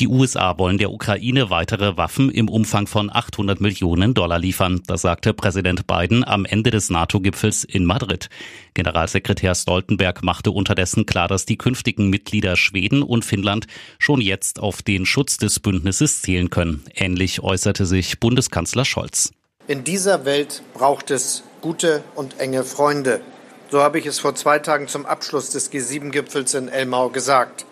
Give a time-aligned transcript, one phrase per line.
[0.00, 4.80] Die USA wollen der Ukraine weitere Waffen im Umfang von 800 Millionen Dollar liefern.
[4.86, 8.30] Das sagte Präsident Biden am Ende des NATO-Gipfels in Madrid.
[8.72, 13.66] Generalsekretär Stoltenberg machte unterdessen klar, dass die künftigen Mitglieder Schweden und Finnland
[13.98, 16.82] schon jetzt auf den Schutz des Bündnisses zählen können.
[16.94, 19.32] Ähnlich äußerte sich Bundeskanzler Scholz.
[19.68, 23.20] In dieser Welt braucht es gute und enge Freunde.
[23.68, 27.66] So habe ich es vor zwei Tagen zum Abschluss des G7-Gipfels in Elmau gesagt.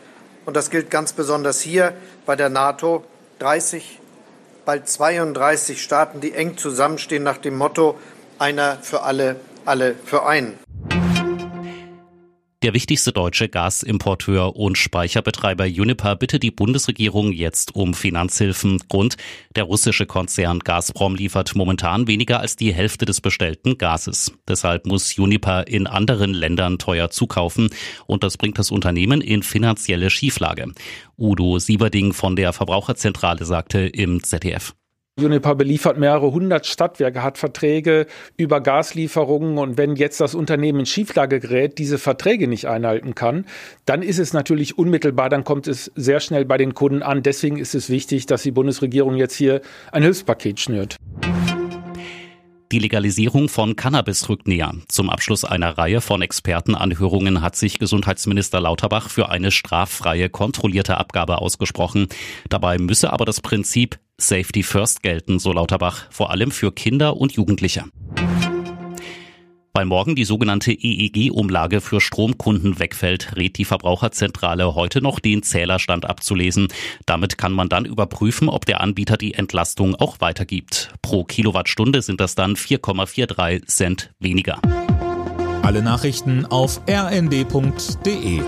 [0.49, 1.93] Und das gilt ganz besonders hier
[2.25, 3.05] bei der NATO.
[3.39, 4.01] 30,
[4.65, 7.99] bald 32 Staaten, die eng zusammenstehen nach dem Motto
[8.39, 10.59] einer für alle, alle für einen.
[12.65, 18.83] Der wichtigste deutsche Gasimporteur und Speicherbetreiber Uniper bittet die Bundesregierung jetzt um Finanzhilfen.
[18.89, 19.17] Grund,
[19.55, 24.33] der russische Konzern Gazprom liefert momentan weniger als die Hälfte des bestellten Gases.
[24.49, 27.71] Deshalb muss Uniper in anderen Ländern teuer zukaufen
[28.07, 30.73] und das bringt das Unternehmen in finanzielle Schieflage.
[31.17, 34.75] Udo Sieberding von der Verbraucherzentrale sagte im ZDF.
[35.19, 40.87] Uniper beliefert mehrere hundert Stadtwerke, hat Verträge über Gaslieferungen und wenn jetzt das Unternehmen in
[40.87, 43.45] Schieflage gerät, diese Verträge nicht einhalten kann,
[43.85, 47.23] dann ist es natürlich unmittelbar, dann kommt es sehr schnell bei den Kunden an.
[47.23, 49.61] Deswegen ist es wichtig, dass die Bundesregierung jetzt hier
[49.93, 50.97] ein Hilfspaket schnürt.
[52.71, 54.75] Die Legalisierung von Cannabis rückt näher.
[54.89, 61.39] Zum Abschluss einer Reihe von Expertenanhörungen hat sich Gesundheitsminister Lauterbach für eine straffreie, kontrollierte Abgabe
[61.39, 62.09] ausgesprochen.
[62.51, 67.33] Dabei müsse aber das Prinzip Safety First gelten, so Lauterbach, vor allem für Kinder und
[67.33, 67.85] Jugendliche.
[69.73, 76.05] Weil morgen die sogenannte EEG-Umlage für Stromkunden wegfällt, rät die Verbraucherzentrale heute noch den Zählerstand
[76.05, 76.67] abzulesen.
[77.07, 80.93] Damit kann man dann überprüfen, ob der Anbieter die Entlastung auch weitergibt.
[81.01, 84.61] Pro Kilowattstunde sind das dann 4,43 Cent weniger.
[85.63, 88.43] Alle Nachrichten auf rnd.de